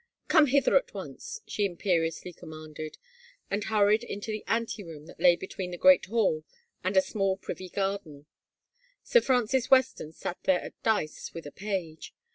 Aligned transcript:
"Come 0.29 0.47
hither 0.47 0.75
at 0.75 0.95
once," 0.95 1.41
she 1.45 1.63
imperiously 1.63 2.33
com 2.33 2.49
manded, 2.49 2.95
and 3.51 3.65
hurried 3.65 4.03
into 4.03 4.31
the 4.31 4.43
anteroom 4.47 5.05
that 5.05 5.19
lay 5.19 5.35
between 5.35 5.69
the 5.69 5.77
great 5.77 6.05
hall 6.07 6.43
and 6.83 6.97
a 6.97 7.03
small 7.03 7.37
privy 7.37 7.69
garden. 7.69 8.25
Sir 9.03 9.21
Francis 9.21 9.69
Weston 9.69 10.11
sat 10.11 10.39
there 10.45 10.61
at 10.61 10.81
dice 10.81 11.35
with 11.35 11.45
a 11.45 11.51
page. 11.51 12.15